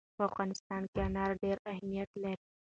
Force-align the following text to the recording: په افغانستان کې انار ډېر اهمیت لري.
په 0.15 0.21
افغانستان 0.29 0.81
کې 0.91 0.99
انار 1.07 1.31
ډېر 1.43 1.57
اهمیت 1.71 2.09
لري. 2.23 2.45